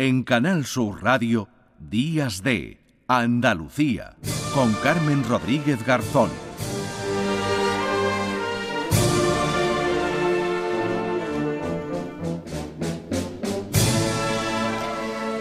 [0.00, 1.48] En Canal Sur Radio,
[1.80, 4.14] Días de Andalucía,
[4.54, 6.30] con Carmen Rodríguez Garzón.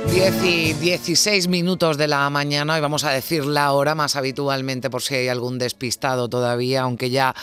[0.09, 4.89] 10 y 16 minutos de la mañana y vamos a decir la hora más habitualmente
[4.89, 7.35] por si hay algún despistado todavía, aunque ya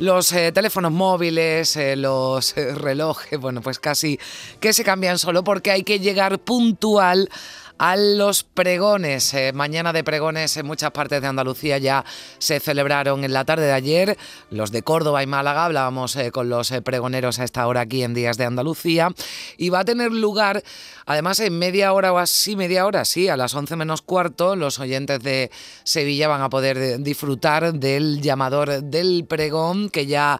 [0.00, 4.18] los eh, teléfonos móviles, eh, los eh, relojes, bueno, pues casi
[4.58, 7.28] que se cambian solo porque hay que llegar puntual
[7.80, 9.32] a los pregones.
[9.32, 12.04] Eh, mañana de pregones en muchas partes de Andalucía ya
[12.36, 14.18] se celebraron en la tarde de ayer.
[14.50, 18.02] Los de Córdoba y Málaga, hablábamos eh, con los eh, pregoneros a esta hora aquí
[18.02, 19.08] en Días de Andalucía.
[19.56, 20.62] Y va a tener lugar,
[21.06, 24.78] además, en media hora o así, media hora, sí, a las 11 menos cuarto, los
[24.78, 25.50] oyentes de
[25.82, 30.38] Sevilla van a poder disfrutar del llamador del pregón que ya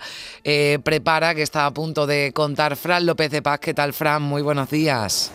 [0.85, 3.61] prepara, que está a punto de contar Fran López de Paz.
[3.61, 4.21] ¿Qué tal, Fran?
[4.21, 5.33] Muy buenos días.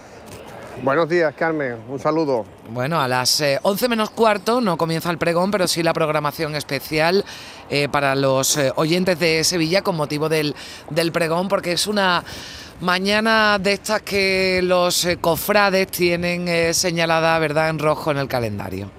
[0.83, 1.77] Buenos días, Carmen.
[1.89, 2.45] Un saludo.
[2.69, 6.55] Bueno, a las 11 eh, menos cuarto no comienza el pregón, pero sí la programación
[6.55, 7.23] especial
[7.69, 10.55] eh, para los eh, oyentes de Sevilla con motivo del,
[10.89, 12.23] del pregón, porque es una
[12.81, 18.91] mañana de estas que los cofrades tienen señalada, ¿verdad?, en rojo en el calendario.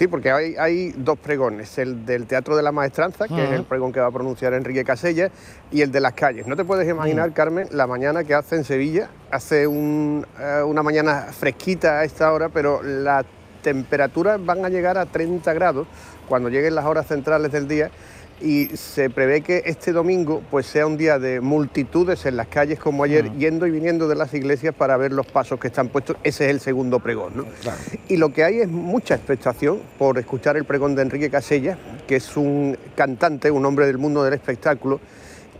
[0.00, 3.64] Sí, porque hay, hay, dos pregones, el del Teatro de la Maestranza, que es el
[3.64, 5.30] pregón que va a pronunciar Enrique Casella,
[5.70, 6.46] y el de las calles.
[6.46, 7.32] No te puedes imaginar, mm.
[7.34, 9.10] Carmen, la mañana que hace en Sevilla.
[9.30, 13.26] Hace eh, una mañana fresquita a esta hora, pero las
[13.60, 15.86] temperaturas van a llegar a 30 grados
[16.30, 17.90] cuando lleguen las horas centrales del día
[18.40, 22.78] y se prevé que este domingo pues sea un día de multitudes en las calles
[22.78, 26.16] como ayer, yendo y viniendo de las iglesias para ver los pasos que están puestos.
[26.22, 27.32] Ese es el segundo pregón.
[27.36, 27.44] ¿no?
[28.08, 32.16] Y lo que hay es mucha expectación por escuchar el pregón de Enrique Casella, que
[32.16, 35.00] es un cantante, un hombre del mundo del espectáculo,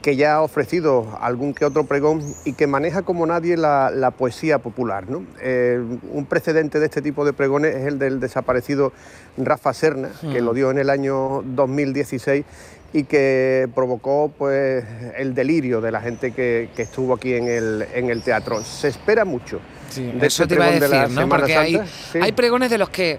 [0.03, 4.59] que ya ha ofrecido algún que otro pregón y que maneja como nadie la, poesía
[4.59, 5.09] popular.
[5.09, 5.25] ¿no?
[5.43, 5.81] Eh,
[6.13, 8.93] un precedente de este tipo de pregones es el del desaparecido
[9.37, 12.45] Rafa Serna, que lo dio en el año 2016
[12.93, 14.85] y que provocó pues,
[15.17, 18.63] el delirio de la gente que, estuvo aquí en el, en el teatro.
[18.63, 19.61] Se espera mucho.
[19.95, 21.29] de eso te iba a decir, ¿no?
[21.29, 21.81] Porque hay,
[22.21, 23.19] hay pregones de los que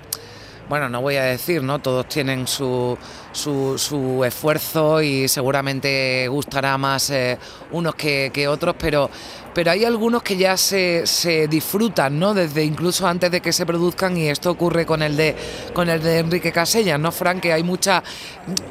[0.70, 1.80] bueno, no voy a decir, ¿no?
[1.80, 2.98] Todos tienen su,
[3.34, 7.38] su, esfuerzo y seguramente gustará más eh,
[7.72, 9.10] unos que, otros, pero,
[9.54, 12.34] pero hay algunos que ya se, disfrutan, ¿no?
[12.34, 15.36] Desde incluso antes de que se produzcan y esto ocurre con el de
[15.74, 17.42] con el de Enrique Casellas, ¿no, Frank?
[17.42, 18.04] Que hay mucha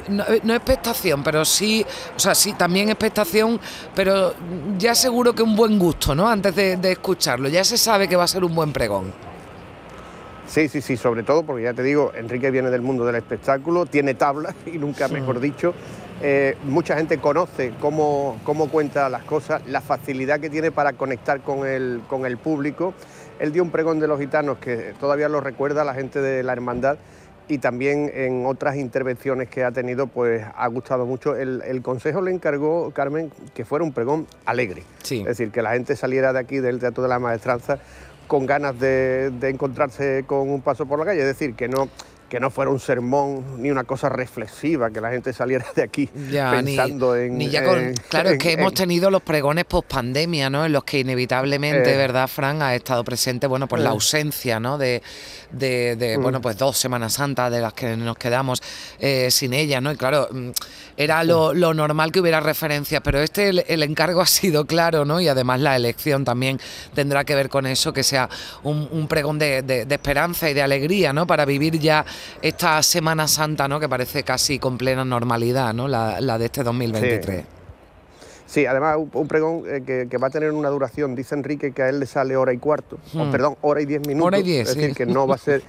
[0.07, 1.85] no, expectación, pero sí,
[2.15, 3.59] o sea, sí, también expectación,
[3.95, 4.33] pero
[4.77, 6.27] ya seguro que un buen gusto, ¿no?
[6.27, 9.30] Antes de escucharlo, ya se sabe que va a ser un buen pregón.
[10.51, 13.85] Sí, sí, sí, sobre todo porque ya te digo, Enrique viene del mundo del espectáculo,
[13.85, 15.73] tiene tablas y nunca mejor dicho.
[16.21, 21.39] Eh, mucha gente conoce cómo, cómo cuenta las cosas, la facilidad que tiene para conectar
[21.39, 22.93] con el, con el público.
[23.39, 26.51] Él dio un pregón de los gitanos que todavía lo recuerda la gente de la
[26.51, 26.97] hermandad
[27.47, 31.37] y también en otras intervenciones que ha tenido, pues ha gustado mucho.
[31.37, 34.83] El, consejo le encargó, Carmen, que fuera un pregón alegre.
[35.01, 37.79] Es decir, que la gente saliera de aquí del Teatro de la Maestranza
[38.31, 41.89] con ganas de, encontrarse con un paso por la calle, es decir, que no
[42.31, 46.07] que no fuera un sermón ni una cosa reflexiva, que la gente saliera de aquí
[46.07, 47.37] pensando en,
[48.07, 50.65] Claro, es que hemos tenido los pregones post pandemia, ¿no?
[50.65, 51.97] En los que inevitablemente, eh.
[51.97, 52.61] ¿verdad, Fran?
[52.61, 53.91] Ha estado presente, bueno, pues la eh.
[53.91, 54.77] ausencia, ¿no?
[54.77, 55.01] De,
[55.51, 56.21] de, mm.
[56.21, 58.63] bueno, pues dos Semanas Santas de las que nos quedamos
[58.99, 59.91] eh, sin ella, ¿no?
[59.91, 60.51] Y claro, mm,
[60.95, 65.19] era lo, normal que hubiera referencias, pero este, el, encargo ha sido claro, ¿no?
[65.19, 66.61] Y además la elección también
[66.93, 68.29] tendrá que ver con eso, que sea
[68.63, 71.27] un, pregón de, de esperanza y de alegría, ¿no?
[71.27, 72.05] Para vivir ya
[72.41, 73.79] esta Semana Santa, ¿no?
[73.79, 75.87] Que parece casi con plena normalidad, ¿no?
[75.87, 77.45] La, de este 2023.
[78.45, 78.65] Sí.
[78.65, 81.99] además un, pregón eh, que, va a tener una duración, dice Enrique que a él
[81.99, 83.31] le sale hora y cuarto, hmm.
[83.31, 84.27] perdón, hora y diez minutos.
[84.27, 85.63] Hora y diez, es decir, que no va a ser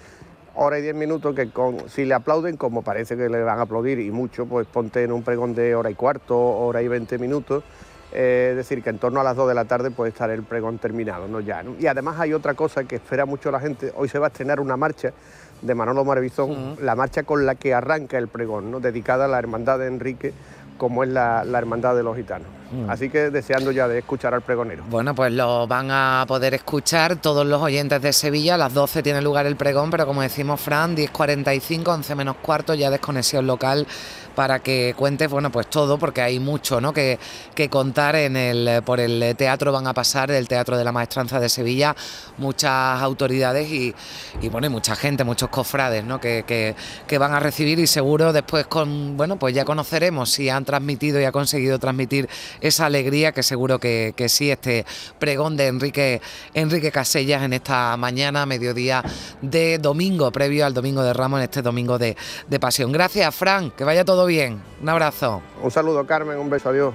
[0.54, 3.62] hora y diez minutos que con, si le aplauden, como parece que le van a
[3.62, 7.18] aplaudir y mucho, pues ponte en un pregón de hora y cuarto, hora y veinte
[7.18, 7.62] minutos.
[8.14, 10.42] Eh, es decir, que en torno a las dos de la tarde puede estar el
[10.42, 11.40] pregón terminado, ¿no?
[11.40, 13.90] Ya, Y además hay otra cosa que espera mucho la gente.
[13.96, 15.12] Hoy se va a estrenar una marcha
[15.62, 18.80] de Manolo Marevizón, la marcha con la que arranca el pregón, ¿no?
[18.80, 20.32] dedicada a la hermandad de Enrique,
[20.76, 22.48] como es la, hermandad de los gitanos.
[22.88, 24.84] Así que deseando ya de escuchar al pregonero.
[24.88, 28.54] Bueno, pues lo van a poder escuchar todos los oyentes de Sevilla.
[28.54, 32.74] A las 12 tiene lugar el pregón, pero como decimos, Fran, 10.45, 11 menos cuarto,
[32.74, 33.86] ya desconexión local
[34.34, 36.92] para que cuentes, bueno, pues todo, porque hay mucho ¿no?
[36.92, 37.18] que,
[37.54, 41.38] que contar en el, por el teatro, van a pasar, el Teatro de la Maestranza
[41.40, 41.94] de Sevilla,
[42.38, 43.94] muchas autoridades y,
[44.40, 46.20] y bueno, y mucha gente, muchos cofrades ¿no?
[46.20, 50.64] que, que, van a recibir y seguro después con, bueno, pues ya conoceremos si han
[50.64, 52.28] transmitido y ha conseguido transmitir
[52.62, 54.86] esa alegría que seguro que, sí, este
[55.18, 56.22] pregón de Enrique,
[56.54, 59.04] Enrique Casellas en esta mañana, mediodía
[59.42, 62.16] de domingo, previo al domingo de Ramos, en este domingo de,
[62.48, 62.92] de pasión.
[62.92, 64.62] Gracias, Frank, que vaya todo bien.
[64.80, 65.42] Un abrazo.
[65.62, 66.94] Un saludo, Carmen, un beso, adiós.